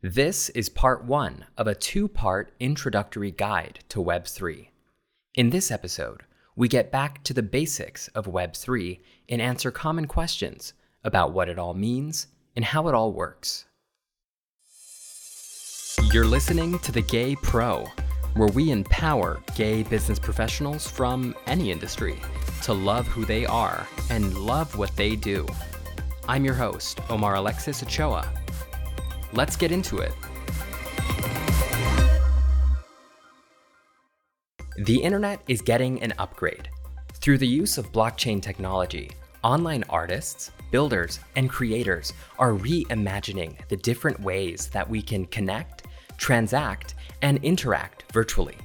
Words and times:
This 0.00 0.48
is 0.50 0.68
part 0.68 1.06
one 1.06 1.46
of 1.56 1.66
a 1.66 1.74
two 1.74 2.06
part 2.06 2.52
introductory 2.60 3.32
guide 3.32 3.80
to 3.88 3.98
Web3. 3.98 4.68
In 5.34 5.50
this 5.50 5.72
episode, 5.72 6.22
we 6.54 6.68
get 6.68 6.92
back 6.92 7.24
to 7.24 7.34
the 7.34 7.42
basics 7.42 8.06
of 8.14 8.26
Web3 8.26 9.00
and 9.28 9.42
answer 9.42 9.72
common 9.72 10.06
questions 10.06 10.72
about 11.02 11.32
what 11.32 11.48
it 11.48 11.58
all 11.58 11.74
means 11.74 12.28
and 12.54 12.64
how 12.64 12.86
it 12.86 12.94
all 12.94 13.12
works. 13.12 13.64
You're 16.12 16.26
listening 16.26 16.78
to 16.78 16.92
The 16.92 17.02
Gay 17.02 17.34
Pro, 17.34 17.84
where 18.34 18.50
we 18.50 18.70
empower 18.70 19.42
gay 19.56 19.82
business 19.82 20.20
professionals 20.20 20.88
from 20.88 21.34
any 21.48 21.72
industry 21.72 22.20
to 22.62 22.72
love 22.72 23.08
who 23.08 23.24
they 23.24 23.46
are 23.46 23.84
and 24.10 24.38
love 24.38 24.78
what 24.78 24.94
they 24.94 25.16
do. 25.16 25.44
I'm 26.28 26.44
your 26.44 26.54
host, 26.54 27.00
Omar 27.10 27.34
Alexis 27.34 27.82
Ochoa. 27.82 28.32
Let's 29.32 29.56
get 29.56 29.72
into 29.72 29.98
it. 29.98 30.12
The 34.84 35.02
internet 35.02 35.42
is 35.48 35.60
getting 35.60 36.00
an 36.02 36.14
upgrade. 36.18 36.70
Through 37.14 37.38
the 37.38 37.46
use 37.46 37.78
of 37.78 37.92
blockchain 37.92 38.40
technology, 38.40 39.10
online 39.42 39.84
artists, 39.90 40.50
builders, 40.70 41.20
and 41.36 41.50
creators 41.50 42.12
are 42.38 42.52
reimagining 42.52 43.56
the 43.68 43.76
different 43.76 44.20
ways 44.20 44.68
that 44.68 44.88
we 44.88 45.02
can 45.02 45.26
connect, 45.26 45.84
transact, 46.16 46.94
and 47.22 47.42
interact 47.44 48.04
virtually. 48.12 48.56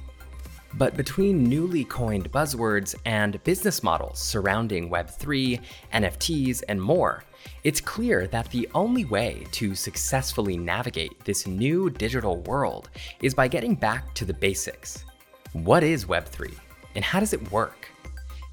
But 0.76 0.96
between 0.96 1.44
newly 1.44 1.84
coined 1.84 2.32
buzzwords 2.32 2.96
and 3.04 3.42
business 3.44 3.84
models 3.84 4.18
surrounding 4.18 4.90
Web3, 4.90 5.60
NFTs, 5.92 6.64
and 6.68 6.82
more, 6.82 7.22
it's 7.62 7.80
clear 7.80 8.26
that 8.28 8.50
the 8.50 8.68
only 8.74 9.04
way 9.04 9.46
to 9.52 9.76
successfully 9.76 10.56
navigate 10.56 11.24
this 11.24 11.46
new 11.46 11.90
digital 11.90 12.38
world 12.40 12.90
is 13.22 13.34
by 13.34 13.46
getting 13.46 13.76
back 13.76 14.14
to 14.14 14.24
the 14.24 14.34
basics. 14.34 15.04
What 15.52 15.84
is 15.84 16.06
Web3 16.06 16.52
and 16.96 17.04
how 17.04 17.20
does 17.20 17.32
it 17.32 17.52
work? 17.52 17.88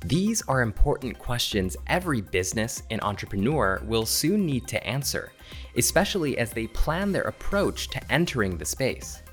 These 0.05 0.43
are 0.47 0.61
important 0.61 1.17
questions 1.17 1.75
every 1.87 2.21
business 2.21 2.83
and 2.91 3.01
entrepreneur 3.01 3.81
will 3.85 4.05
soon 4.05 4.45
need 4.45 4.67
to 4.67 4.85
answer, 4.85 5.31
especially 5.75 6.37
as 6.37 6.51
they 6.51 6.67
plan 6.67 7.11
their 7.11 7.23
approach 7.23 7.87
to 7.89 8.11
entering 8.11 8.57
the 8.57 8.65
space. 8.65 9.23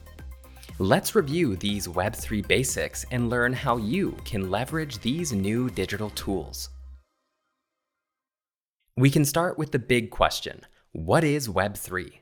Let's 0.81 1.17
review 1.17 1.57
these 1.57 1.89
Web3 1.89 2.47
basics 2.47 3.05
and 3.11 3.29
learn 3.29 3.53
how 3.53 3.79
you 3.79 4.13
can 4.25 4.49
leverage 4.49 5.01
these 5.01 5.33
new 5.33 5.69
digital 5.69 6.11
tools. 6.11 6.69
We 8.97 9.11
can 9.11 9.25
start 9.25 9.59
with 9.59 9.73
the 9.73 9.81
big 9.81 10.13
question 10.13 10.65
What 10.93 11.25
is 11.25 11.49
Web3? 11.49 12.13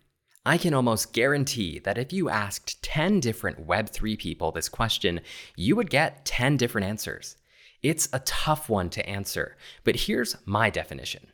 I 0.47 0.57
can 0.57 0.73
almost 0.73 1.13
guarantee 1.13 1.81
that 1.81 1.99
if 1.99 2.15
you 2.15 2.31
asked 2.31 2.83
10 2.83 3.21
different 3.21 3.67
Web3 3.67 4.19
people 4.19 4.53
this 4.53 4.71
question, 4.71 5.21
you 5.55 5.77
would 5.77 5.91
get 5.91 6.25
10 6.25 6.57
different 6.57 6.87
answers. 6.87 7.37
It's 7.83 8.09
a 8.15 8.21
tough 8.21 8.71
one 8.71 8.89
to 8.89 9.07
answer, 9.07 9.59
but 9.85 9.97
here's 9.97 10.35
my 10.47 10.71
definition 10.71 11.27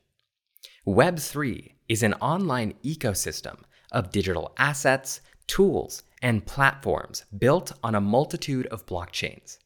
Web3 0.89 1.75
is 1.89 2.03
an 2.03 2.15
online 2.15 2.75
ecosystem 2.83 3.61
of 3.93 4.11
digital 4.11 4.53
assets, 4.59 5.21
tools, 5.47 6.03
and 6.23 6.47
platforms 6.47 7.25
built 7.37 7.73
on 7.83 7.95
a 7.95 8.01
multitude 8.01 8.67
of 8.69 8.87
blockchains. 8.87 9.59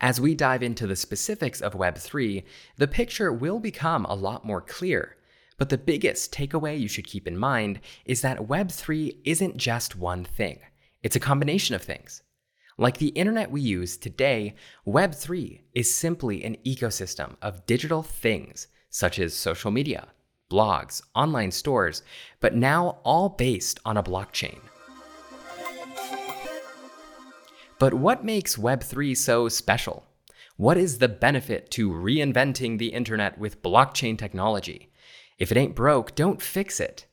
As 0.00 0.20
we 0.20 0.36
dive 0.36 0.62
into 0.62 0.86
the 0.86 0.94
specifics 0.94 1.60
of 1.60 1.74
Web3, 1.74 2.44
the 2.76 2.86
picture 2.86 3.32
will 3.32 3.58
become 3.58 4.04
a 4.04 4.14
lot 4.14 4.46
more 4.46 4.60
clear. 4.60 5.16
But 5.58 5.70
the 5.70 5.78
biggest 5.78 6.32
takeaway 6.32 6.78
you 6.78 6.86
should 6.86 7.06
keep 7.06 7.26
in 7.26 7.36
mind 7.36 7.80
is 8.04 8.20
that 8.20 8.46
Web3 8.46 9.16
isn't 9.24 9.56
just 9.56 9.96
one 9.96 10.24
thing, 10.24 10.60
it's 11.02 11.16
a 11.16 11.20
combination 11.20 11.74
of 11.74 11.82
things. 11.82 12.22
Like 12.80 12.98
the 12.98 13.08
internet 13.08 13.50
we 13.50 13.60
use 13.60 13.96
today, 13.96 14.54
Web3 14.86 15.62
is 15.74 15.92
simply 15.92 16.44
an 16.44 16.56
ecosystem 16.64 17.34
of 17.42 17.66
digital 17.66 18.04
things 18.04 18.68
such 18.88 19.18
as 19.18 19.34
social 19.34 19.72
media, 19.72 20.06
blogs, 20.48 21.02
online 21.16 21.50
stores, 21.50 22.04
but 22.38 22.54
now 22.54 23.00
all 23.02 23.30
based 23.30 23.80
on 23.84 23.96
a 23.96 24.02
blockchain. 24.02 24.60
But 27.78 27.94
what 27.94 28.24
makes 28.24 28.56
Web3 28.56 29.16
so 29.16 29.48
special? 29.48 30.04
What 30.56 30.76
is 30.76 30.98
the 30.98 31.08
benefit 31.08 31.70
to 31.72 31.90
reinventing 31.90 32.78
the 32.78 32.88
internet 32.88 33.38
with 33.38 33.62
blockchain 33.62 34.18
technology? 34.18 34.90
If 35.38 35.52
it 35.52 35.56
ain't 35.56 35.76
broke, 35.76 36.16
don't 36.16 36.42
fix 36.42 36.80
it. 36.80 37.06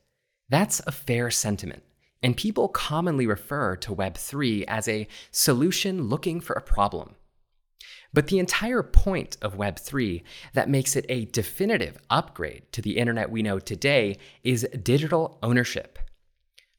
That's 0.48 0.82
a 0.84 0.92
fair 0.92 1.30
sentiment, 1.30 1.84
and 2.20 2.36
people 2.36 2.66
commonly 2.66 3.28
refer 3.28 3.76
to 3.76 3.94
Web3 3.94 4.64
as 4.66 4.88
a 4.88 5.06
solution 5.30 6.08
looking 6.08 6.40
for 6.40 6.54
a 6.54 6.60
problem. 6.60 7.14
But 8.12 8.26
the 8.26 8.40
entire 8.40 8.82
point 8.82 9.36
of 9.42 9.56
Web3 9.56 10.24
that 10.54 10.68
makes 10.68 10.96
it 10.96 11.06
a 11.08 11.26
definitive 11.26 11.98
upgrade 12.10 12.72
to 12.72 12.82
the 12.82 12.96
internet 12.96 13.30
we 13.30 13.42
know 13.42 13.60
today 13.60 14.16
is 14.42 14.66
digital 14.82 15.38
ownership. 15.44 16.00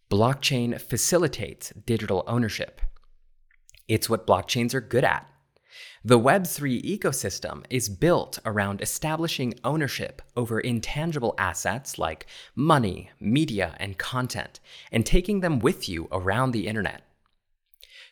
Blockchain 0.09 0.79
facilitates 0.81 1.71
digital 1.85 2.25
ownership. 2.27 2.81
It's 3.87 4.09
what 4.09 4.27
blockchains 4.27 4.73
are 4.73 4.81
good 4.81 5.03
at. 5.03 5.27
The 6.03 6.19
Web3 6.19 6.83
ecosystem 6.83 7.65
is 7.69 7.89
built 7.89 8.39
around 8.45 8.81
establishing 8.81 9.55
ownership 9.63 10.21
over 10.35 10.59
intangible 10.59 11.35
assets 11.37 11.97
like 11.97 12.27
money, 12.55 13.09
media, 13.19 13.75
and 13.79 13.97
content, 13.97 14.59
and 14.91 15.05
taking 15.05 15.41
them 15.41 15.59
with 15.59 15.89
you 15.89 16.07
around 16.11 16.51
the 16.51 16.67
internet. 16.67 17.03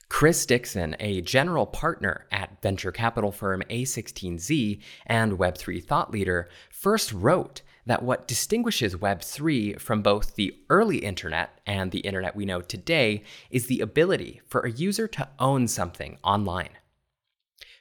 Chris 0.07 0.45
Dixon, 0.45 0.95
a 0.99 1.21
general 1.21 1.65
partner 1.65 2.27
at 2.31 2.61
venture 2.61 2.91
capital 2.91 3.31
firm 3.31 3.63
A16Z 3.69 4.81
and 5.05 5.39
Web3 5.39 5.83
thought 5.83 6.11
leader, 6.11 6.49
first 6.69 7.11
wrote 7.11 7.61
that 7.85 8.03
what 8.03 8.27
distinguishes 8.27 8.95
Web3 8.95 9.79
from 9.79 10.01
both 10.01 10.35
the 10.35 10.55
early 10.69 10.97
internet 10.97 11.59
and 11.65 11.91
the 11.91 11.99
internet 11.99 12.35
we 12.35 12.45
know 12.45 12.61
today 12.61 13.23
is 13.49 13.67
the 13.67 13.81
ability 13.81 14.41
for 14.45 14.61
a 14.61 14.71
user 14.71 15.07
to 15.07 15.27
own 15.39 15.67
something 15.67 16.17
online. 16.23 16.69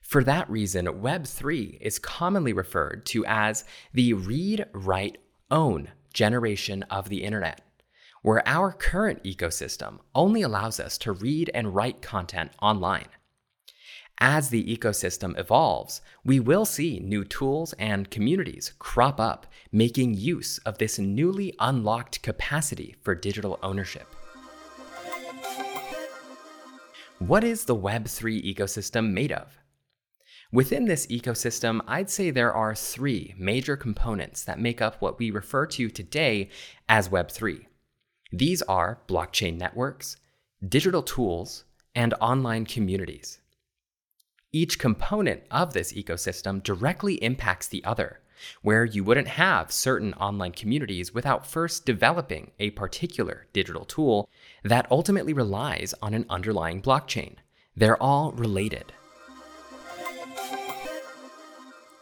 For 0.02 0.22
that 0.24 0.48
reason, 0.50 0.86
Web3 0.86 1.78
is 1.80 1.98
commonly 1.98 2.52
referred 2.52 3.06
to 3.06 3.24
as 3.26 3.64
the 3.92 4.12
read, 4.12 4.66
write, 4.72 5.18
own 5.50 5.88
generation 6.12 6.82
of 6.84 7.08
the 7.08 7.24
internet, 7.24 7.62
where 8.22 8.46
our 8.46 8.72
current 8.72 9.24
ecosystem 9.24 9.98
only 10.14 10.42
allows 10.42 10.78
us 10.78 10.98
to 10.98 11.12
read 11.12 11.50
and 11.54 11.74
write 11.74 12.02
content 12.02 12.52
online. 12.60 13.08
As 14.20 14.48
the 14.48 14.64
ecosystem 14.64 15.38
evolves, 15.38 16.00
we 16.24 16.38
will 16.38 16.64
see 16.64 17.00
new 17.00 17.24
tools 17.24 17.72
and 17.74 18.10
communities 18.10 18.72
crop 18.78 19.18
up, 19.18 19.46
making 19.72 20.14
use 20.14 20.58
of 20.58 20.78
this 20.78 20.98
newly 20.98 21.52
unlocked 21.58 22.22
capacity 22.22 22.94
for 23.02 23.14
digital 23.14 23.58
ownership. 23.62 24.06
What 27.18 27.42
is 27.42 27.64
the 27.64 27.76
Web3 27.76 28.54
ecosystem 28.54 29.12
made 29.12 29.32
of? 29.32 29.58
Within 30.52 30.84
this 30.84 31.08
ecosystem, 31.08 31.80
I'd 31.88 32.10
say 32.10 32.30
there 32.30 32.52
are 32.52 32.76
three 32.76 33.34
major 33.36 33.76
components 33.76 34.44
that 34.44 34.60
make 34.60 34.80
up 34.80 35.02
what 35.02 35.18
we 35.18 35.32
refer 35.32 35.66
to 35.66 35.88
today 35.88 36.50
as 36.88 37.08
Web3. 37.08 37.66
These 38.32 38.62
are 38.62 39.00
blockchain 39.08 39.58
networks, 39.58 40.16
digital 40.68 41.02
tools, 41.02 41.64
and 41.96 42.14
online 42.20 42.66
communities. 42.66 43.40
Each 44.54 44.78
component 44.78 45.42
of 45.50 45.72
this 45.72 45.92
ecosystem 45.94 46.62
directly 46.62 47.14
impacts 47.14 47.66
the 47.66 47.82
other, 47.84 48.20
where 48.62 48.84
you 48.84 49.02
wouldn't 49.02 49.26
have 49.26 49.72
certain 49.72 50.14
online 50.14 50.52
communities 50.52 51.12
without 51.12 51.44
first 51.44 51.84
developing 51.84 52.52
a 52.60 52.70
particular 52.70 53.48
digital 53.52 53.84
tool 53.84 54.28
that 54.62 54.86
ultimately 54.92 55.32
relies 55.32 55.92
on 56.00 56.14
an 56.14 56.24
underlying 56.30 56.80
blockchain. 56.80 57.34
They're 57.74 58.00
all 58.00 58.30
related. 58.30 58.92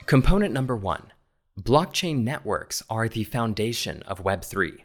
Component 0.04 0.52
number 0.52 0.76
one 0.76 1.10
blockchain 1.58 2.22
networks 2.22 2.82
are 2.90 3.08
the 3.08 3.24
foundation 3.24 4.02
of 4.02 4.24
Web3. 4.24 4.80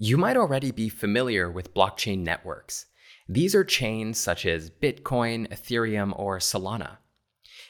You 0.00 0.16
might 0.16 0.36
already 0.36 0.72
be 0.72 0.88
familiar 0.88 1.48
with 1.48 1.72
blockchain 1.72 2.24
networks. 2.24 2.86
These 3.28 3.54
are 3.54 3.64
chains 3.64 4.18
such 4.18 4.46
as 4.46 4.70
Bitcoin, 4.70 5.48
Ethereum, 5.48 6.18
or 6.18 6.38
Solana. 6.38 6.96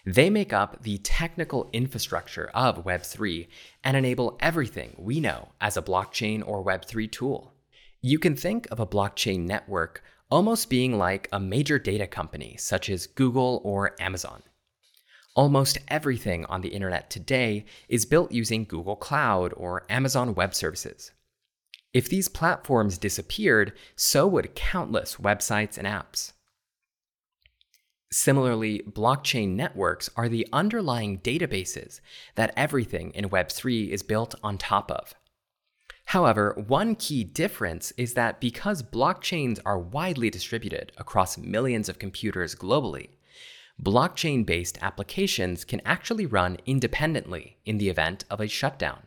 They 0.06 0.30
make 0.30 0.52
up 0.52 0.82
the 0.84 0.98
technical 0.98 1.68
infrastructure 1.72 2.48
of 2.54 2.84
Web3 2.84 3.48
and 3.82 3.96
enable 3.96 4.38
everything 4.40 4.94
we 4.96 5.18
know 5.18 5.48
as 5.60 5.76
a 5.76 5.82
blockchain 5.82 6.46
or 6.46 6.64
Web3 6.64 7.10
tool. 7.10 7.54
You 8.00 8.20
can 8.20 8.36
think 8.36 8.68
of 8.70 8.78
a 8.78 8.86
blockchain 8.86 9.46
network 9.46 10.04
almost 10.30 10.70
being 10.70 10.96
like 10.96 11.28
a 11.32 11.40
major 11.40 11.80
data 11.80 12.06
company 12.06 12.56
such 12.56 12.88
as 12.88 13.08
Google 13.08 13.60
or 13.64 14.00
Amazon. 14.00 14.44
Almost 15.34 15.78
everything 15.88 16.44
on 16.44 16.60
the 16.60 16.68
internet 16.68 17.10
today 17.10 17.64
is 17.88 18.06
built 18.06 18.30
using 18.30 18.64
Google 18.64 18.96
Cloud 18.96 19.52
or 19.56 19.84
Amazon 19.88 20.34
Web 20.34 20.54
Services. 20.54 21.10
If 21.94 22.08
these 22.08 22.28
platforms 22.28 22.98
disappeared, 22.98 23.72
so 23.96 24.26
would 24.26 24.54
countless 24.54 25.16
websites 25.16 25.78
and 25.78 25.86
apps. 25.86 26.32
Similarly, 28.10 28.82
blockchain 28.88 29.50
networks 29.50 30.08
are 30.16 30.28
the 30.28 30.46
underlying 30.52 31.18
databases 31.18 32.00
that 32.36 32.54
everything 32.56 33.10
in 33.10 33.28
Web3 33.28 33.90
is 33.90 34.02
built 34.02 34.34
on 34.42 34.56
top 34.56 34.90
of. 34.90 35.14
However, 36.06 36.54
one 36.66 36.94
key 36.94 37.22
difference 37.22 37.92
is 37.98 38.14
that 38.14 38.40
because 38.40 38.82
blockchains 38.82 39.60
are 39.66 39.78
widely 39.78 40.30
distributed 40.30 40.90
across 40.96 41.36
millions 41.36 41.90
of 41.90 41.98
computers 41.98 42.54
globally, 42.54 43.10
blockchain 43.82 44.46
based 44.46 44.78
applications 44.80 45.66
can 45.66 45.82
actually 45.84 46.24
run 46.24 46.56
independently 46.64 47.58
in 47.66 47.76
the 47.76 47.90
event 47.90 48.24
of 48.30 48.40
a 48.40 48.48
shutdown. 48.48 49.02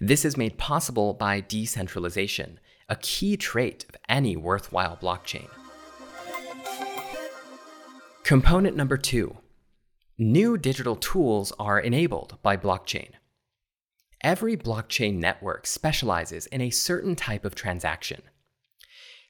This 0.00 0.24
is 0.24 0.36
made 0.36 0.58
possible 0.58 1.14
by 1.14 1.40
decentralization, 1.40 2.60
a 2.88 2.96
key 2.96 3.36
trait 3.36 3.84
of 3.88 3.96
any 4.08 4.36
worthwhile 4.36 4.96
blockchain. 4.96 5.48
Component 8.24 8.76
number 8.76 8.96
two 8.96 9.36
new 10.18 10.58
digital 10.58 10.96
tools 10.96 11.52
are 11.58 11.78
enabled 11.78 12.36
by 12.42 12.56
blockchain. 12.56 13.10
Every 14.22 14.56
blockchain 14.56 15.14
network 15.18 15.66
specializes 15.66 16.46
in 16.46 16.60
a 16.60 16.70
certain 16.70 17.14
type 17.14 17.44
of 17.44 17.54
transaction. 17.54 18.22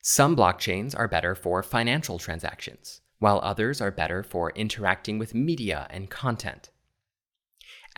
Some 0.00 0.34
blockchains 0.34 0.98
are 0.98 1.06
better 1.06 1.34
for 1.34 1.62
financial 1.62 2.18
transactions, 2.18 3.02
while 3.18 3.40
others 3.42 3.80
are 3.80 3.90
better 3.90 4.22
for 4.22 4.50
interacting 4.52 5.18
with 5.18 5.34
media 5.34 5.86
and 5.90 6.08
content. 6.08 6.70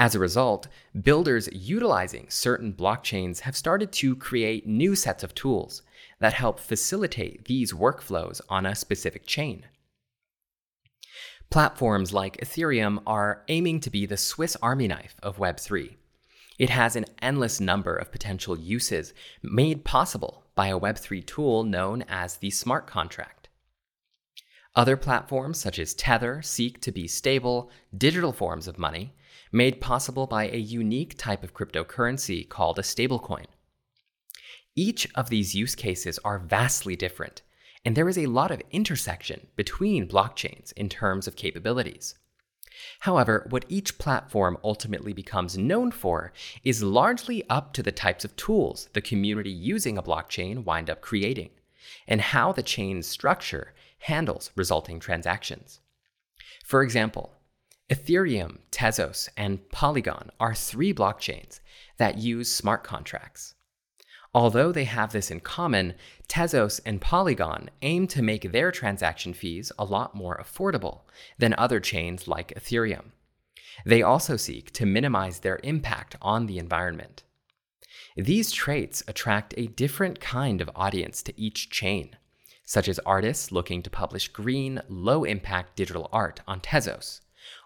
As 0.01 0.15
a 0.15 0.19
result, 0.19 0.67
builders 1.03 1.47
utilizing 1.53 2.31
certain 2.31 2.73
blockchains 2.73 3.41
have 3.41 3.55
started 3.55 3.93
to 3.93 4.17
create 4.17 4.67
new 4.67 4.97
sets 4.97 5.23
of 5.23 5.35
tools 5.35 5.83
that 6.21 6.33
help 6.33 6.59
facilitate 6.59 7.45
these 7.45 7.75
workflows 7.75 8.41
on 8.49 8.65
a 8.65 8.75
specific 8.75 9.27
chain. 9.27 9.67
Platforms 11.51 12.15
like 12.15 12.39
Ethereum 12.39 13.03
are 13.07 13.45
aiming 13.49 13.81
to 13.81 13.91
be 13.91 14.07
the 14.07 14.17
Swiss 14.17 14.57
Army 14.63 14.89
knife 14.89 15.17
of 15.23 15.37
Web3. 15.37 15.97
It 16.59 16.71
has 16.71 16.97
an 16.97 17.05
endless 17.21 17.61
number 17.61 17.95
of 17.95 18.11
potential 18.11 18.59
uses 18.59 19.13
made 19.43 19.85
possible 19.85 20.45
by 20.55 20.69
a 20.69 20.81
Web3 20.81 21.27
tool 21.27 21.63
known 21.63 22.05
as 22.09 22.39
the 22.39 22.49
smart 22.49 22.87
contract. 22.87 23.51
Other 24.75 24.97
platforms, 24.97 25.59
such 25.59 25.79
as 25.79 25.93
Tether, 25.93 26.41
seek 26.41 26.81
to 26.81 26.91
be 26.91 27.07
stable, 27.07 27.71
digital 27.95 28.33
forms 28.33 28.67
of 28.67 28.79
money 28.79 29.13
made 29.53 29.81
possible 29.81 30.27
by 30.27 30.49
a 30.49 30.57
unique 30.57 31.19
type 31.19 31.43
of 31.43 31.55
cryptocurrency 31.55 32.49
called 32.49 32.79
a 32.79 32.83
stablecoin. 32.83 33.47
Each 34.77 35.09
of 35.15 35.31
these 35.31 35.55
use 35.55 35.75
cases 35.75 36.19
are 36.25 36.39
vastly 36.39 36.97
different, 36.97 37.43
and 37.85 37.97
there 37.97 38.09
is 38.09 38.19
a 38.19 38.27
lot 38.27 38.51
of 38.51 38.63
intersection 38.71 39.49
between 39.57 40.09
blockchains 40.09 40.73
in 40.75 40.89
terms 40.89 41.27
of 41.27 41.37
capabilities. 41.37 42.15
However, 43.01 43.47
what 43.51 43.65
each 43.69 43.99
platform 43.99 44.57
ultimately 44.63 45.13
becomes 45.13 45.59
known 45.59 45.91
for 45.91 46.33
is 46.63 46.83
largely 46.83 47.49
up 47.51 47.73
to 47.75 47.83
the 47.83 47.93
types 47.93 48.25
of 48.25 48.37
tools 48.37 48.89
the 48.93 49.01
community 49.01 49.51
using 49.51 49.99
a 49.99 50.03
blockchain 50.03 50.65
wind 50.65 50.89
up 50.89 51.01
creating, 51.01 51.51
and 52.07 52.21
how 52.21 52.53
the 52.53 52.63
chain's 52.63 53.07
structure 53.07 53.75
handles 54.01 54.51
resulting 54.55 55.01
transactions. 55.01 55.81
For 56.65 56.83
example, 56.83 57.35
Ethereum, 57.91 58.59
Tezos, 58.71 59.29
and 59.37 59.69
Polygon 59.71 60.31
are 60.39 60.55
three 60.55 60.95
blockchains 60.95 61.59
that 61.99 62.19
use 62.19 62.49
smart 62.49 62.85
contracts. 62.85 63.55
Although 64.33 64.71
they 64.71 64.85
have 64.85 65.11
this 65.11 65.29
in 65.29 65.41
common, 65.41 65.95
Tezos 66.29 66.81
and 66.87 67.01
Polygon 67.01 67.69
aim 67.83 68.07
to 68.07 68.23
make 68.23 68.53
their 68.53 68.71
transaction 68.71 69.35
fees 69.35 69.73
a 69.77 69.85
lot 69.85 70.15
more 70.15 70.41
affordable 70.41 71.01
than 71.37 71.53
other 71.59 71.81
chains 71.81 72.29
like 72.29 72.55
Ethereum. 72.55 73.07
They 73.85 74.03
also 74.03 74.37
seek 74.37 74.71
to 74.75 74.87
minimize 74.87 75.41
their 75.41 75.59
impact 75.65 76.15
on 76.23 76.47
the 76.47 76.59
environment. 76.59 77.25
These 78.17 78.53
traits 78.53 79.03
attract 79.09 79.53
a 79.57 79.67
different 79.67 80.21
kind 80.21 80.61
of 80.61 80.71
audience 80.77 81.25
to 81.25 81.41
each 81.41 81.71
chain, 81.71 82.17
such 82.65 82.89
as 82.89 83.01
artists 83.01 83.51
looking 83.51 83.83
to 83.83 83.91
publish 83.91 84.29
green, 84.29 84.81
low 84.89 85.25
impact 85.25 85.75
digital 85.75 86.09
art 86.13 86.41
on 86.47 86.61
Tezos 86.61 87.21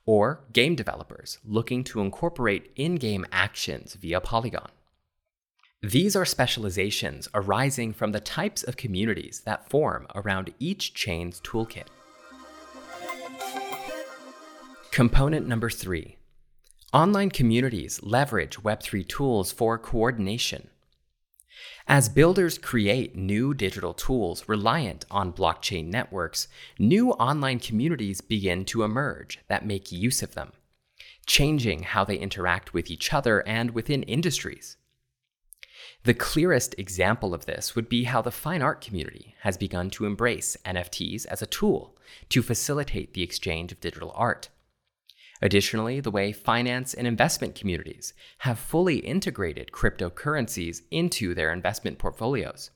or 0.06 0.45
game 0.53 0.75
developers 0.75 1.39
looking 1.45 1.85
to 1.85 2.01
incorporate 2.01 2.71
in 2.77 2.97
game 2.97 3.25
actions 3.33 3.95
via 3.95 4.21
Polygon. 4.21 4.69
These 5.83 6.17
are 6.17 6.25
specializations 6.25 7.29
arising 7.35 7.93
from 7.93 8.12
the 8.12 8.21
types 8.21 8.62
of 8.62 8.77
communities 8.77 9.43
that 9.45 9.69
form 9.69 10.06
around 10.15 10.55
each 10.59 10.95
chain's 10.95 11.41
toolkit. 11.43 11.89
Component 14.91 15.47
number 15.47 15.69
three 15.69 16.17
online 16.93 17.29
communities 17.29 18.01
leverage 18.03 18.62
Web3 18.62 19.06
tools 19.09 19.53
for 19.53 19.77
coordination. 19.77 20.69
As 21.86 22.08
builders 22.08 22.56
create 22.56 23.14
new 23.14 23.52
digital 23.52 23.92
tools 23.92 24.48
reliant 24.48 25.04
on 25.10 25.34
blockchain 25.34 25.88
networks, 25.88 26.48
new 26.78 27.10
online 27.10 27.58
communities 27.58 28.22
begin 28.22 28.64
to 28.66 28.84
emerge 28.84 29.38
that 29.48 29.66
make 29.66 29.92
use 29.92 30.22
of 30.22 30.34
them, 30.34 30.52
changing 31.26 31.82
how 31.82 32.02
they 32.02 32.16
interact 32.16 32.72
with 32.72 32.90
each 32.90 33.12
other 33.12 33.46
and 33.46 33.72
within 33.72 34.02
industries. 34.04 34.78
The 36.04 36.14
clearest 36.14 36.75
example 36.78 37.34
of 37.34 37.44
this 37.44 37.75
would 37.76 37.90
be 37.90 38.04
how 38.04 38.22
the 38.22 38.31
fine 38.31 38.62
art 38.62 38.81
community 38.81 39.34
has 39.40 39.58
begun 39.58 39.90
to 39.90 40.06
embrace 40.06 40.56
NFTs 40.64 41.26
as 41.26 41.42
a 41.42 41.46
tool 41.46 41.98
to 42.31 42.42
facilitate 42.42 43.12
the 43.12 43.22
exchange 43.22 43.72
of 43.72 43.81
digital 43.81 44.12
art. 44.14 44.48
Additionally, 45.42 46.00
the 46.00 46.10
way 46.10 46.32
finance 46.32 46.94
and 46.94 47.06
investment 47.06 47.54
communities 47.54 48.14
have 48.38 48.58
fully 48.58 48.98
integrated 48.98 49.72
cryptocurrencies 49.72 50.82
into 50.90 51.34
their 51.34 51.52
investment 51.52 51.98
portfolios. 51.98 52.70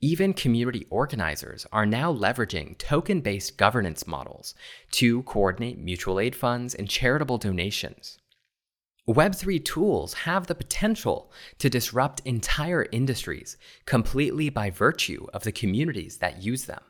Even 0.00 0.32
community 0.32 0.86
organizers 0.90 1.66
are 1.72 1.84
now 1.84 2.12
leveraging 2.12 2.78
token 2.78 3.20
based 3.20 3.56
governance 3.56 4.06
models 4.06 4.54
to 4.92 5.22
coordinate 5.24 5.78
mutual 5.78 6.20
aid 6.20 6.36
funds 6.36 6.74
and 6.74 6.88
charitable 6.88 7.38
donations. 7.38 8.18
Web3 9.08 9.64
tools 9.64 10.14
have 10.14 10.46
the 10.46 10.54
potential 10.54 11.32
to 11.58 11.70
disrupt 11.70 12.20
entire 12.26 12.86
industries 12.92 13.56
completely 13.86 14.50
by 14.50 14.70
virtue 14.70 15.26
of 15.32 15.42
the 15.44 15.52
communities 15.52 16.18
that 16.18 16.42
use 16.42 16.66
them. 16.66 16.82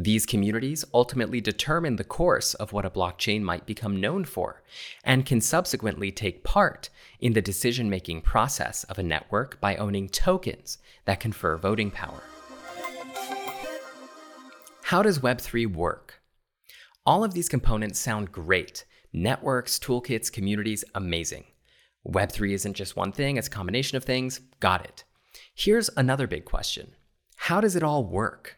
These 0.00 0.26
communities 0.26 0.84
ultimately 0.94 1.40
determine 1.40 1.96
the 1.96 2.04
course 2.04 2.54
of 2.54 2.72
what 2.72 2.84
a 2.84 2.90
blockchain 2.90 3.42
might 3.42 3.66
become 3.66 4.00
known 4.00 4.24
for, 4.24 4.62
and 5.02 5.26
can 5.26 5.40
subsequently 5.40 6.12
take 6.12 6.44
part 6.44 6.88
in 7.18 7.32
the 7.32 7.42
decision 7.42 7.90
making 7.90 8.20
process 8.20 8.84
of 8.84 9.00
a 9.00 9.02
network 9.02 9.60
by 9.60 9.74
owning 9.74 10.08
tokens 10.08 10.78
that 11.04 11.18
confer 11.18 11.56
voting 11.56 11.90
power. 11.90 12.22
How 14.82 15.02
does 15.02 15.18
Web3 15.18 15.74
work? 15.74 16.22
All 17.04 17.24
of 17.24 17.34
these 17.34 17.48
components 17.48 17.98
sound 17.98 18.30
great 18.30 18.84
networks, 19.12 19.80
toolkits, 19.80 20.30
communities, 20.30 20.84
amazing. 20.94 21.44
Web3 22.06 22.52
isn't 22.52 22.74
just 22.74 22.94
one 22.94 23.10
thing, 23.10 23.36
it's 23.36 23.48
a 23.48 23.50
combination 23.50 23.96
of 23.96 24.04
things. 24.04 24.40
Got 24.60 24.84
it. 24.84 25.02
Here's 25.52 25.90
another 25.96 26.28
big 26.28 26.44
question 26.44 26.94
How 27.36 27.60
does 27.60 27.74
it 27.74 27.82
all 27.82 28.04
work? 28.04 28.57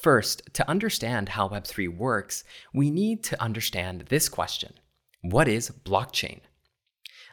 First, 0.00 0.42
to 0.54 0.68
understand 0.68 1.30
how 1.30 1.48
Web3 1.48 1.96
works, 1.96 2.44
we 2.74 2.90
need 2.90 3.22
to 3.24 3.40
understand 3.40 4.06
this 4.08 4.28
question 4.28 4.74
What 5.22 5.48
is 5.48 5.70
blockchain? 5.70 6.40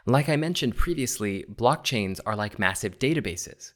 Like 0.06 0.28
I 0.28 0.36
mentioned 0.36 0.76
previously, 0.76 1.44
blockchains 1.52 2.20
are 2.24 2.36
like 2.36 2.58
massive 2.58 2.98
databases. 2.98 3.72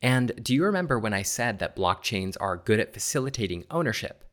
And 0.00 0.32
do 0.42 0.54
you 0.54 0.64
remember 0.64 0.98
when 0.98 1.12
I 1.12 1.22
said 1.22 1.58
that 1.58 1.76
blockchains 1.76 2.36
are 2.40 2.56
good 2.56 2.80
at 2.80 2.94
facilitating 2.94 3.64
ownership? 3.70 4.24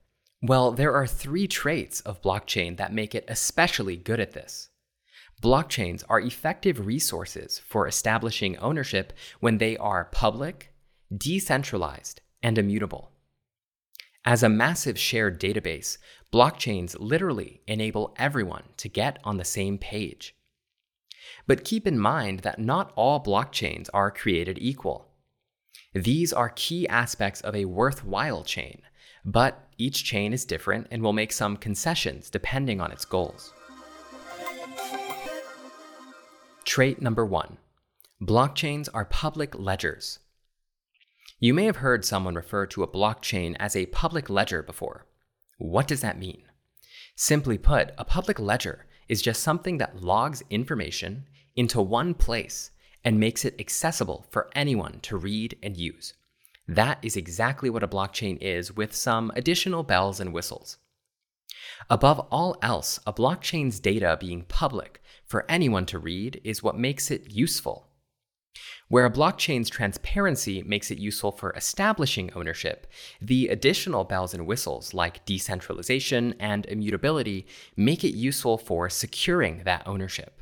Well, 0.42 0.72
there 0.72 0.94
are 0.94 1.08
three 1.08 1.48
traits 1.48 2.00
of 2.02 2.22
blockchain 2.22 2.78
that 2.78 2.94
make 2.94 3.16
it 3.16 3.26
especially 3.28 3.98
good 3.98 4.20
at 4.20 4.34
this. 4.34 4.70
Blockchains 5.42 6.04
are 6.08 6.22
effective 6.22 6.86
resources 6.86 7.60
for 7.60 7.88
establishing 7.88 8.58
ownership 8.58 9.14
when 9.40 9.58
they 9.58 9.76
are 9.78 10.06
public, 10.06 10.74
decentralized, 11.16 12.22
and 12.42 12.58
immutable. 12.58 13.12
As 14.28 14.42
a 14.42 14.50
massive 14.50 14.98
shared 14.98 15.40
database, 15.40 16.00
blockchains 16.34 16.96
literally 17.00 17.62
enable 17.68 18.16
everyone 18.18 18.64
to 18.78 18.90
get 18.90 19.20
on 19.24 19.38
the 19.38 19.46
same 19.46 19.78
page. 19.78 20.36
But 21.46 21.64
keep 21.64 21.86
in 21.86 22.00
mind 22.00 22.40
that 22.40 22.58
not 22.58 22.92
all 22.96 23.24
blockchains 23.24 23.88
are 23.94 24.10
created 24.10 24.58
equal. 24.60 25.12
These 25.94 26.34
are 26.34 26.50
key 26.50 26.88
aspects 26.88 27.42
of 27.42 27.56
a 27.56 27.66
worthwhile 27.66 28.44
chain, 28.44 28.82
but 29.24 29.70
each 29.78 30.04
chain 30.04 30.34
is 30.34 30.44
different 30.44 30.88
and 30.90 31.04
will 31.04 31.14
make 31.14 31.32
some 31.32 31.56
concessions 31.56 32.32
depending 32.32 32.82
on 32.82 32.92
its 32.92 33.06
goals. 33.06 33.54
Trait 36.64 37.00
number 37.00 37.26
one 37.26 37.58
Blockchains 38.20 38.90
are 38.92 39.06
public 39.06 39.54
ledgers. 39.54 40.18
You 41.40 41.54
may 41.54 41.66
have 41.66 41.78
heard 41.78 42.06
someone 42.06 42.36
refer 42.36 42.66
to 42.68 42.84
a 42.84 42.88
blockchain 42.88 43.58
as 43.60 43.76
a 43.76 43.88
public 43.88 44.30
ledger 44.30 44.64
before. 44.64 45.06
What 45.58 45.88
does 45.88 46.00
that 46.00 46.18
mean? 46.18 46.44
Simply 47.16 47.58
put, 47.58 47.92
a 47.98 48.06
public 48.06 48.40
ledger 48.40 48.86
is 49.10 49.22
just 49.22 49.44
something 49.44 49.78
that 49.78 50.02
logs 50.02 50.44
information 50.50 51.26
into 51.56 51.82
one 51.82 52.14
place 52.14 52.72
and 53.04 53.20
makes 53.20 53.44
it 53.44 53.60
accessible 53.60 54.26
for 54.30 54.50
anyone 54.56 55.00
to 55.02 55.18
read 55.18 55.58
and 55.62 55.76
use. 55.76 56.14
That 56.68 57.00
is 57.04 57.18
exactly 57.18 57.70
what 57.70 57.84
a 57.84 57.88
blockchain 57.88 58.38
is, 58.42 58.72
with 58.72 58.96
some 58.96 59.32
additional 59.36 59.84
bells 59.84 60.20
and 60.22 60.34
whistles. 60.34 60.78
Above 61.90 62.20
all 62.32 62.58
else, 62.62 63.00
a 63.06 63.14
blockchain's 63.14 63.80
data 63.80 64.18
being 64.20 64.44
public 64.44 65.02
for 65.26 65.46
anyone 65.50 65.86
to 65.88 66.00
read 66.00 66.40
is 66.44 66.64
what 66.64 66.78
makes 66.78 67.12
it 67.12 67.30
useful. 67.30 67.88
Where 68.88 69.06
a 69.06 69.12
blockchain's 69.12 69.70
transparency 69.70 70.62
makes 70.64 70.92
it 70.92 71.00
useful 71.00 71.32
for 71.32 71.52
establishing 71.54 72.32
ownership, 72.34 72.88
the 73.20 73.48
additional 73.48 74.04
bells 74.04 74.34
and 74.34 74.46
whistles 74.46 74.94
like 74.94 75.26
decentralization 75.26 76.36
and 76.40 76.66
immutability 76.68 77.48
make 77.76 78.04
it 78.04 78.16
useful 78.16 78.58
for 78.58 78.90
securing 78.90 79.64
that 79.64 79.88
ownership. 79.88 80.42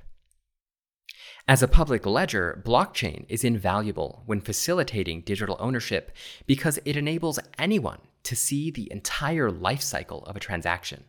As 1.48 1.62
a 1.62 1.67
public 1.67 2.05
ledger, 2.05 2.62
blockchain 2.65 3.25
is 3.27 3.43
invaluable 3.43 4.24
when 4.25 4.39
facilitating 4.39 5.22
digital 5.22 5.58
ownership 5.60 6.12
because 6.48 6.79
it 6.86 6.96
enables 6.96 7.39
anyone 7.60 8.00
to 8.24 8.36
see 8.36 8.72
the 8.72 8.89
entire 8.91 9.51
life 9.51 9.82
cycle 9.82 10.24
of 10.24 10.38
a 10.38 10.39
transaction. 10.39 11.03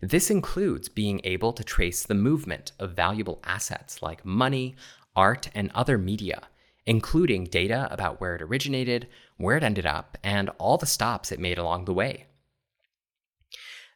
This 0.00 0.30
includes 0.30 0.88
being 0.88 1.20
able 1.24 1.52
to 1.52 1.64
trace 1.64 2.04
the 2.04 2.14
movement 2.14 2.72
of 2.78 2.94
valuable 2.96 3.40
assets 3.44 4.00
like 4.00 4.24
money, 4.24 4.76
art, 5.18 5.50
and 5.52 5.68
other 5.74 5.98
media, 5.98 6.42
including 6.86 7.44
data 7.44 7.88
about 7.90 8.20
where 8.20 8.36
it 8.36 8.42
originated, 8.42 9.08
where 9.36 9.56
it 9.56 9.64
ended 9.64 9.84
up, 9.84 10.16
and 10.22 10.48
all 10.58 10.78
the 10.78 10.86
stops 10.86 11.32
it 11.32 11.40
made 11.40 11.58
along 11.58 11.84
the 11.84 11.92
way. 11.92 12.26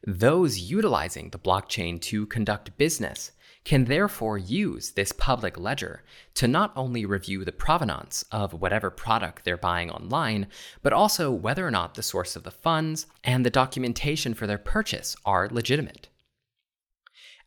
Those 0.05 0.59
utilizing 0.59 1.29
the 1.29 1.39
blockchain 1.39 2.01
to 2.01 2.25
conduct 2.25 2.77
business 2.77 3.31
can 3.63 3.85
therefore 3.85 4.37
use 4.37 4.91
this 4.91 5.13
public 5.13 5.57
ledger 5.57 6.03
to 6.35 6.45
not 6.45 6.73
only 6.75 7.05
review 7.05 7.45
the 7.45 7.53
provenance 7.53 8.25
of 8.29 8.51
whatever 8.53 8.89
product 8.89 9.45
they're 9.45 9.55
buying 9.55 9.89
online, 9.89 10.47
but 10.81 10.91
also 10.91 11.31
whether 11.31 11.65
or 11.65 11.71
not 11.71 11.95
the 11.95 12.03
source 12.03 12.35
of 12.35 12.43
the 12.43 12.51
funds 12.51 13.07
and 13.23 13.45
the 13.45 13.49
documentation 13.49 14.33
for 14.33 14.45
their 14.45 14.57
purchase 14.57 15.15
are 15.23 15.47
legitimate. 15.49 16.09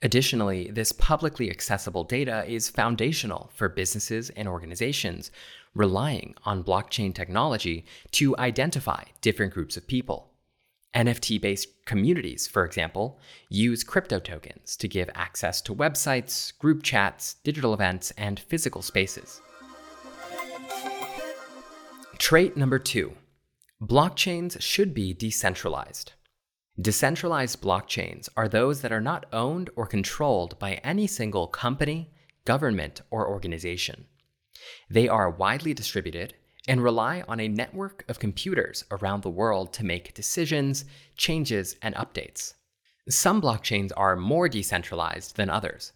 Additionally, 0.02 0.70
this 0.70 0.92
publicly 0.92 1.50
accessible 1.50 2.04
data 2.04 2.44
is 2.46 2.68
foundational 2.68 3.50
for 3.54 3.68
businesses 3.68 4.30
and 4.30 4.46
organizations 4.46 5.30
relying 5.74 6.34
on 6.44 6.64
blockchain 6.64 7.14
technology 7.14 7.84
to 8.10 8.36
identify 8.36 9.02
different 9.20 9.54
groups 9.54 9.76
of 9.76 9.86
people. 9.86 10.30
NFT 10.94 11.40
based 11.40 11.84
communities, 11.84 12.46
for 12.46 12.64
example, 12.64 13.18
use 13.48 13.84
crypto 13.84 14.18
tokens 14.18 14.76
to 14.76 14.88
give 14.88 15.10
access 15.14 15.60
to 15.62 15.74
websites, 15.74 16.56
group 16.58 16.82
chats, 16.82 17.34
digital 17.44 17.74
events, 17.74 18.12
and 18.12 18.40
physical 18.40 18.82
spaces. 18.82 19.42
Trait 22.18 22.56
number 22.56 22.78
two 22.78 23.12
blockchains 23.82 24.58
should 24.60 24.94
be 24.94 25.12
decentralized. 25.12 26.12
Decentralized 26.78 27.62
blockchains 27.62 28.28
are 28.36 28.48
those 28.48 28.82
that 28.82 28.92
are 28.92 29.00
not 29.00 29.24
owned 29.32 29.70
or 29.76 29.86
controlled 29.86 30.58
by 30.58 30.74
any 30.84 31.06
single 31.06 31.46
company, 31.46 32.10
government, 32.44 33.00
or 33.10 33.26
organization. 33.26 34.04
They 34.90 35.08
are 35.08 35.30
widely 35.30 35.72
distributed 35.72 36.34
and 36.68 36.82
rely 36.82 37.24
on 37.28 37.40
a 37.40 37.48
network 37.48 38.04
of 38.08 38.18
computers 38.18 38.84
around 38.90 39.22
the 39.22 39.30
world 39.30 39.72
to 39.72 39.84
make 39.84 40.12
decisions, 40.12 40.84
changes, 41.16 41.76
and 41.80 41.94
updates. 41.94 42.52
Some 43.08 43.40
blockchains 43.40 43.92
are 43.96 44.16
more 44.16 44.48
decentralized 44.48 45.36
than 45.36 45.48
others. 45.48 45.92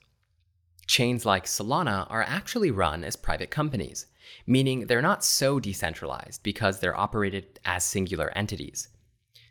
Chains 0.86 1.26
like 1.26 1.44
Solana 1.44 2.06
are 2.08 2.22
actually 2.22 2.70
run 2.70 3.04
as 3.04 3.16
private 3.16 3.50
companies, 3.50 4.06
meaning 4.46 4.86
they're 4.86 5.02
not 5.02 5.24
so 5.24 5.60
decentralized 5.60 6.42
because 6.42 6.80
they're 6.80 6.98
operated 6.98 7.60
as 7.66 7.84
singular 7.84 8.32
entities. 8.34 8.88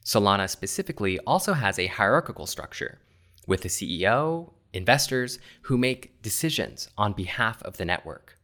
Solana 0.09 0.49
specifically 0.49 1.19
also 1.19 1.53
has 1.53 1.77
a 1.77 1.85
hierarchical 1.85 2.47
structure 2.47 2.97
with 3.45 3.61
the 3.61 3.69
CEO, 3.69 4.53
investors 4.73 5.37
who 5.63 5.77
make 5.77 6.19
decisions 6.23 6.89
on 6.97 7.13
behalf 7.13 7.61
of 7.61 7.77
the 7.77 7.85
network. 7.85 8.39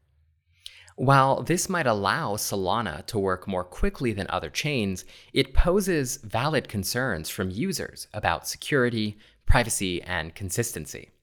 While 0.95 1.41
this 1.41 1.67
might 1.67 1.88
allow 1.88 2.36
Solana 2.36 3.03
to 3.07 3.17
work 3.17 3.48
more 3.48 3.63
quickly 3.63 4.13
than 4.13 4.27
other 4.29 4.51
chains, 4.51 5.05
it 5.34 5.55
poses 5.55 6.17
valid 6.17 6.69
concerns 6.69 7.31
from 7.31 7.50
users 7.50 8.07
about 8.13 8.48
security, 8.48 9.17
privacy, 9.48 10.03
and 10.03 10.36
consistency. 10.36 11.13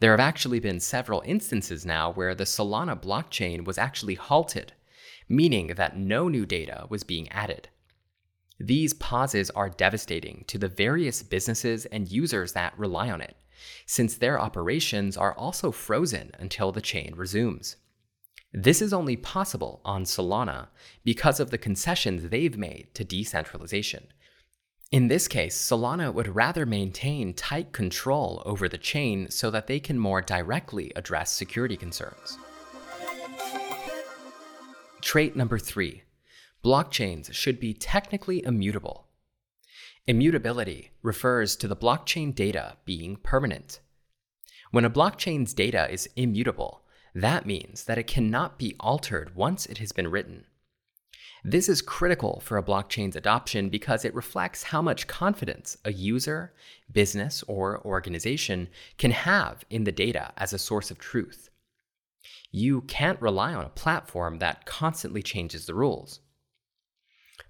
There 0.00 0.10
have 0.10 0.20
actually 0.20 0.60
been 0.60 0.80
several 0.80 1.22
instances 1.24 1.86
now 1.86 2.12
where 2.12 2.34
the 2.34 2.44
Solana 2.44 2.94
blockchain 3.02 3.64
was 3.64 3.78
actually 3.78 4.16
halted, 4.16 4.74
meaning 5.30 5.68
that 5.68 5.96
no 5.96 6.28
new 6.28 6.44
data 6.44 6.84
was 6.90 7.04
being 7.04 7.26
added. 7.30 7.70
These 8.60 8.92
pauses 8.92 9.48
are 9.50 9.70
devastating 9.70 10.44
to 10.48 10.58
the 10.58 10.68
various 10.68 11.22
businesses 11.22 11.86
and 11.86 12.12
users 12.12 12.52
that 12.52 12.78
rely 12.78 13.10
on 13.10 13.22
it, 13.22 13.34
since 13.86 14.14
their 14.14 14.38
operations 14.38 15.16
are 15.16 15.32
also 15.32 15.72
frozen 15.72 16.32
until 16.38 16.70
the 16.70 16.82
chain 16.82 17.14
resumes. 17.16 17.76
This 18.52 18.82
is 18.82 18.92
only 18.92 19.16
possible 19.16 19.80
on 19.82 20.04
Solana 20.04 20.68
because 21.04 21.40
of 21.40 21.50
the 21.50 21.56
concessions 21.56 22.28
they've 22.28 22.58
made 22.58 22.88
to 22.94 23.04
decentralization. 23.04 24.08
In 24.92 25.08
this 25.08 25.26
case, 25.26 25.56
Solana 25.56 26.12
would 26.12 26.34
rather 26.34 26.66
maintain 26.66 27.32
tight 27.32 27.72
control 27.72 28.42
over 28.44 28.68
the 28.68 28.76
chain 28.76 29.30
so 29.30 29.50
that 29.50 29.68
they 29.68 29.80
can 29.80 29.98
more 29.98 30.20
directly 30.20 30.92
address 30.96 31.32
security 31.32 31.78
concerns. 31.78 32.36
Trait 35.00 35.34
number 35.34 35.58
three 35.58 36.02
blockchains 36.64 37.32
should 37.32 37.58
be 37.58 37.72
technically 37.72 38.44
immutable. 38.44 39.06
Immutability 40.06 40.90
refers 41.02 41.56
to 41.56 41.68
the 41.68 41.76
blockchain 41.76 42.34
data 42.34 42.76
being 42.84 43.16
permanent. 43.16 43.80
When 44.70 44.84
a 44.84 44.90
blockchain's 44.90 45.54
data 45.54 45.90
is 45.90 46.08
immutable, 46.16 46.82
that 47.14 47.46
means 47.46 47.84
that 47.84 47.98
it 47.98 48.06
cannot 48.06 48.58
be 48.58 48.76
altered 48.78 49.34
once 49.34 49.66
it 49.66 49.78
has 49.78 49.92
been 49.92 50.08
written. 50.08 50.44
This 51.42 51.68
is 51.70 51.80
critical 51.80 52.40
for 52.44 52.58
a 52.58 52.62
blockchain's 52.62 53.16
adoption 53.16 53.70
because 53.70 54.04
it 54.04 54.14
reflects 54.14 54.64
how 54.64 54.82
much 54.82 55.06
confidence 55.06 55.78
a 55.84 55.92
user, 55.92 56.52
business, 56.92 57.42
or 57.48 57.80
organization 57.86 58.68
can 58.98 59.10
have 59.10 59.64
in 59.70 59.84
the 59.84 59.92
data 59.92 60.32
as 60.36 60.52
a 60.52 60.58
source 60.58 60.90
of 60.90 60.98
truth. 60.98 61.48
You 62.50 62.82
can't 62.82 63.20
rely 63.22 63.54
on 63.54 63.64
a 63.64 63.70
platform 63.70 64.38
that 64.38 64.66
constantly 64.66 65.22
changes 65.22 65.64
the 65.64 65.74
rules. 65.74 66.20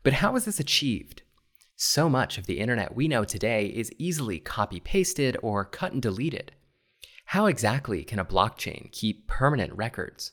But 0.03 0.15
how 0.15 0.37
is 0.37 0.45
this 0.45 0.61
achieved? 0.61 1.23
So 1.77 2.09
much 2.09 2.37
of 2.37 2.47
the 2.47 2.59
internet 2.61 2.95
we 2.95 3.09
know 3.09 3.25
today 3.25 3.67
is 3.67 3.93
easily 3.99 4.39
copy 4.39 4.81
pasted 4.81 5.37
or 5.43 5.65
cut 5.65 5.93
and 5.93 6.03
deleted. 6.03 6.53
How 7.27 7.47
exactly 7.47 8.03
can 8.05 8.19
a 8.19 8.25
blockchain 8.25 8.91
keep 8.93 9.27
permanent 9.27 9.73
records? 9.73 10.33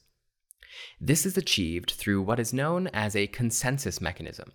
This 0.99 1.25
is 1.25 1.37
achieved 1.37 1.91
through 1.91 2.21
what 2.21 2.39
is 2.39 2.53
known 2.53 2.87
as 2.87 3.15
a 3.15 3.27
consensus 3.27 4.01
mechanism, 4.01 4.53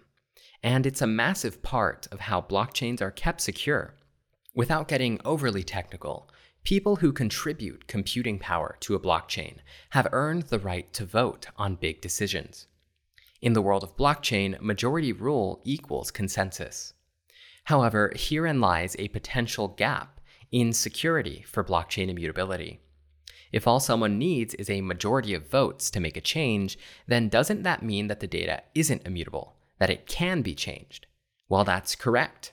and 0.62 0.86
it's 0.86 1.00
a 1.00 1.06
massive 1.06 1.62
part 1.62 2.06
of 2.12 2.20
how 2.20 2.40
blockchains 2.40 3.00
are 3.00 3.10
kept 3.10 3.40
secure. 3.40 3.94
Without 4.54 4.88
getting 4.88 5.20
overly 5.24 5.62
technical, 5.62 6.28
people 6.64 6.96
who 6.96 7.12
contribute 7.12 7.86
computing 7.86 8.38
power 8.38 8.76
to 8.80 8.94
a 8.94 9.00
blockchain 9.00 9.56
have 9.90 10.08
earned 10.12 10.42
the 10.44 10.58
right 10.58 10.92
to 10.92 11.06
vote 11.06 11.46
on 11.56 11.76
big 11.76 12.00
decisions. 12.00 12.66
In 13.42 13.54
the 13.54 13.62
world 13.62 13.82
of 13.82 13.96
blockchain, 13.96 14.60
majority 14.60 15.12
rule 15.12 15.60
equals 15.64 16.12
consensus. 16.12 16.94
However, 17.64 18.12
herein 18.14 18.60
lies 18.60 18.94
a 19.00 19.08
potential 19.08 19.66
gap 19.66 20.20
in 20.52 20.72
security 20.72 21.44
for 21.48 21.64
blockchain 21.64 22.08
immutability. 22.08 22.78
If 23.50 23.66
all 23.66 23.80
someone 23.80 24.16
needs 24.16 24.54
is 24.54 24.70
a 24.70 24.80
majority 24.80 25.34
of 25.34 25.50
votes 25.50 25.90
to 25.90 25.98
make 25.98 26.16
a 26.16 26.20
change, 26.20 26.78
then 27.08 27.28
doesn't 27.28 27.64
that 27.64 27.82
mean 27.82 28.06
that 28.06 28.20
the 28.20 28.28
data 28.28 28.62
isn't 28.76 29.04
immutable, 29.04 29.56
that 29.80 29.90
it 29.90 30.06
can 30.06 30.42
be 30.42 30.54
changed? 30.54 31.06
Well, 31.48 31.64
that's 31.64 31.96
correct. 31.96 32.52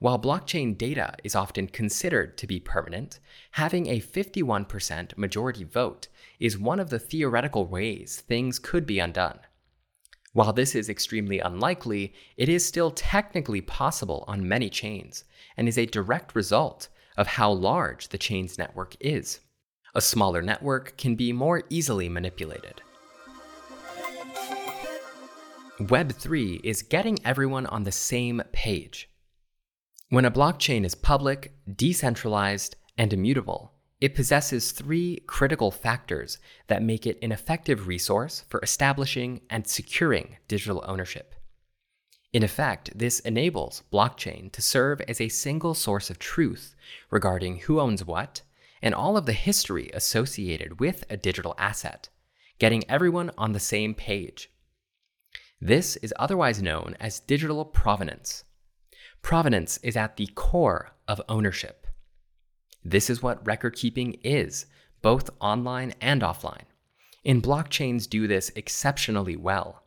While 0.00 0.18
blockchain 0.18 0.76
data 0.76 1.14
is 1.22 1.36
often 1.36 1.68
considered 1.68 2.36
to 2.38 2.48
be 2.48 2.58
permanent, 2.58 3.20
having 3.52 3.86
a 3.86 4.00
51% 4.00 5.16
majority 5.16 5.62
vote 5.62 6.08
is 6.40 6.58
one 6.58 6.80
of 6.80 6.90
the 6.90 6.98
theoretical 6.98 7.66
ways 7.66 8.20
things 8.26 8.58
could 8.58 8.84
be 8.84 8.98
undone. 8.98 9.38
While 10.34 10.52
this 10.52 10.74
is 10.74 10.88
extremely 10.88 11.38
unlikely, 11.38 12.12
it 12.36 12.48
is 12.48 12.66
still 12.66 12.90
technically 12.90 13.60
possible 13.60 14.24
on 14.26 14.48
many 14.48 14.68
chains 14.68 15.22
and 15.56 15.68
is 15.68 15.78
a 15.78 15.86
direct 15.86 16.34
result 16.34 16.88
of 17.16 17.28
how 17.28 17.52
large 17.52 18.08
the 18.08 18.18
chain's 18.18 18.58
network 18.58 18.96
is. 18.98 19.38
A 19.94 20.00
smaller 20.00 20.42
network 20.42 20.96
can 20.96 21.14
be 21.14 21.32
more 21.32 21.62
easily 21.70 22.08
manipulated. 22.08 22.82
Web3 25.78 26.60
is 26.64 26.82
getting 26.82 27.20
everyone 27.24 27.66
on 27.66 27.84
the 27.84 27.92
same 27.92 28.42
page. 28.50 29.08
When 30.08 30.24
a 30.24 30.32
blockchain 30.32 30.84
is 30.84 30.96
public, 30.96 31.52
decentralized, 31.76 32.74
and 32.98 33.12
immutable, 33.12 33.73
it 34.04 34.14
possesses 34.14 34.70
three 34.70 35.18
critical 35.26 35.70
factors 35.70 36.36
that 36.66 36.82
make 36.82 37.06
it 37.06 37.18
an 37.22 37.32
effective 37.32 37.86
resource 37.86 38.44
for 38.50 38.60
establishing 38.60 39.40
and 39.48 39.66
securing 39.66 40.36
digital 40.46 40.84
ownership. 40.86 41.34
In 42.30 42.42
effect, 42.42 42.90
this 42.94 43.20
enables 43.20 43.82
blockchain 43.90 44.52
to 44.52 44.60
serve 44.60 45.00
as 45.08 45.22
a 45.22 45.30
single 45.30 45.72
source 45.72 46.10
of 46.10 46.18
truth 46.18 46.74
regarding 47.10 47.60
who 47.60 47.80
owns 47.80 48.04
what 48.04 48.42
and 48.82 48.94
all 48.94 49.16
of 49.16 49.24
the 49.24 49.32
history 49.32 49.90
associated 49.94 50.80
with 50.80 51.04
a 51.08 51.16
digital 51.16 51.54
asset, 51.56 52.10
getting 52.58 52.84
everyone 52.90 53.30
on 53.38 53.52
the 53.52 53.58
same 53.58 53.94
page. 53.94 54.50
This 55.62 55.96
is 55.96 56.12
otherwise 56.18 56.60
known 56.60 56.94
as 57.00 57.20
digital 57.20 57.64
provenance. 57.64 58.44
Provenance 59.22 59.78
is 59.78 59.96
at 59.96 60.18
the 60.18 60.26
core 60.34 60.90
of 61.08 61.22
ownership. 61.26 61.83
This 62.84 63.08
is 63.08 63.22
what 63.22 63.46
record 63.46 63.76
keeping 63.76 64.18
is, 64.22 64.66
both 65.00 65.30
online 65.40 65.94
and 66.00 66.22
offline. 66.22 66.66
And 67.24 67.42
blockchains 67.42 68.08
do 68.08 68.26
this 68.26 68.50
exceptionally 68.54 69.36
well. 69.36 69.82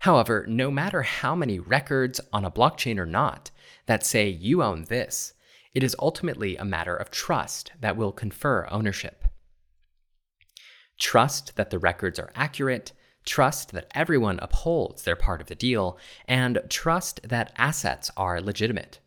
However, 0.00 0.46
no 0.48 0.70
matter 0.70 1.02
how 1.02 1.34
many 1.34 1.58
records 1.58 2.20
on 2.32 2.44
a 2.44 2.50
blockchain 2.50 2.98
or 2.98 3.06
not 3.06 3.50
that 3.86 4.06
say 4.06 4.28
you 4.28 4.62
own 4.62 4.84
this, 4.84 5.34
it 5.74 5.82
is 5.82 5.96
ultimately 5.98 6.56
a 6.56 6.64
matter 6.64 6.96
of 6.96 7.10
trust 7.10 7.72
that 7.80 7.96
will 7.96 8.12
confer 8.12 8.66
ownership. 8.70 9.24
Trust 10.98 11.56
that 11.56 11.70
the 11.70 11.78
records 11.78 12.18
are 12.18 12.32
accurate, 12.34 12.92
trust 13.24 13.72
that 13.72 13.90
everyone 13.94 14.38
upholds 14.40 15.02
their 15.02 15.16
part 15.16 15.40
of 15.40 15.48
the 15.48 15.54
deal, 15.54 15.98
and 16.26 16.60
trust 16.68 17.20
that 17.28 17.52
assets 17.56 18.10
are 18.16 18.40
legitimate. 18.40 19.00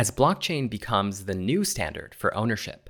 As 0.00 0.10
blockchain 0.10 0.70
becomes 0.70 1.26
the 1.26 1.34
new 1.34 1.62
standard 1.62 2.14
for 2.14 2.34
ownership, 2.34 2.88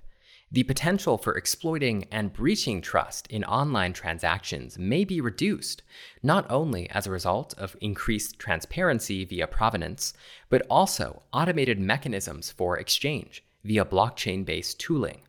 the 0.52 0.62
potential 0.62 1.18
for 1.18 1.36
exploiting 1.36 2.06
and 2.12 2.32
breaching 2.32 2.80
trust 2.80 3.26
in 3.26 3.42
online 3.42 3.92
transactions 3.92 4.78
may 4.78 5.04
be 5.04 5.20
reduced, 5.20 5.82
not 6.22 6.48
only 6.48 6.88
as 6.90 7.08
a 7.08 7.10
result 7.10 7.52
of 7.58 7.76
increased 7.80 8.38
transparency 8.38 9.24
via 9.24 9.48
provenance, 9.48 10.14
but 10.50 10.62
also 10.70 11.24
automated 11.32 11.80
mechanisms 11.80 12.52
for 12.52 12.78
exchange 12.78 13.42
via 13.64 13.84
blockchain 13.84 14.44
based 14.44 14.78
tooling. 14.78 15.22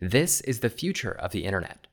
This 0.00 0.40
is 0.42 0.60
the 0.60 0.70
future 0.70 1.10
of 1.10 1.32
the 1.32 1.46
internet. 1.46 1.88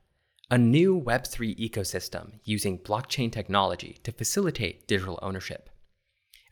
A 0.52 0.56
new 0.56 1.00
Web3 1.00 1.58
ecosystem 1.58 2.34
using 2.44 2.78
blockchain 2.78 3.32
technology 3.32 3.98
to 4.04 4.12
facilitate 4.12 4.86
digital 4.86 5.18
ownership 5.20 5.68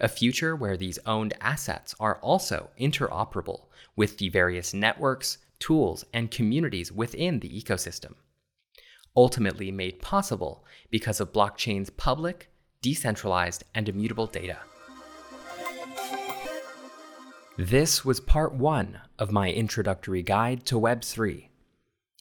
a 0.01 0.09
future 0.09 0.55
where 0.55 0.77
these 0.77 0.99
owned 1.07 1.35
assets 1.41 1.95
are 1.99 2.19
also 2.21 2.71
interoperable 2.79 3.67
with 3.95 4.19
the 4.19 4.29
various 4.29 4.75
networks, 4.75 5.39
tools, 5.59 6.05
and 6.13 6.31
communities 6.31 6.93
within 6.93 7.41
the 7.41 7.49
ecosystem. 7.49 8.15
Ultimately 9.17 9.71
made 9.71 10.03
possible 10.03 10.65
because 10.91 11.21
of 11.21 11.33
blockchain's 11.33 11.91
public, 11.91 12.51
decentralized, 12.83 13.65
and 13.75 13.89
immutable 13.89 14.27
data. 14.27 14.59
This 17.57 18.05
was 18.05 18.21
part 18.21 18.53
one 18.53 19.01
of 19.19 19.33
my 19.33 19.51
introductory 19.51 20.23
guide 20.23 20.67
to 20.67 20.79
Web3. 20.79 21.49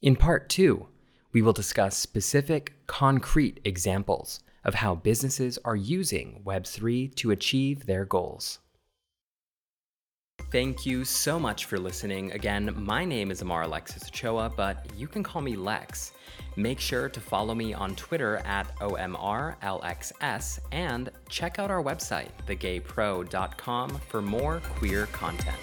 In 0.02 0.16
part 0.16 0.48
two, 0.48 0.88
we 1.34 1.42
will 1.42 1.52
discuss 1.52 1.98
specific, 1.98 2.74
concrete 2.88 3.60
examples 3.66 4.40
of 4.66 4.74
how 4.76 4.96
businesses 4.96 5.58
are 5.64 5.76
using 5.76 6.42
Web3 6.46 7.16
to 7.16 7.32
achieve 7.32 7.86
their 7.86 8.04
goals. 8.06 8.60
Thank 10.52 10.86
you 10.86 11.06
so 11.06 11.40
much 11.40 11.66
for 11.66 11.78
listening. 11.78 12.32
Again, 12.32 12.74
my 12.78 13.04
name 13.04 13.32
is 13.32 13.42
Omar 13.42 13.64
Alexis 13.64 14.08
Ochoa, 14.08 14.52
but 14.56 14.86
you 14.96 15.08
can 15.08 15.24
call 15.24 15.42
me 15.42 15.56
Lex. 15.56 16.12
Make 16.56 16.80
sure 16.80 17.10
to 17.10 17.20
follow 17.20 17.54
me 17.54 17.74
on 17.74 17.96
Twitter 17.96 18.38
at 18.46 18.74
OMRLXS 18.80 20.60
and 20.72 21.10
check 21.30 21.60
out 21.60 21.72
our 21.72 21.84
website, 21.84 22.30
thegaypro.com, 22.48 23.90
for 24.08 24.22
more 24.22 24.62
queer 24.78 25.08
content. 25.08 25.58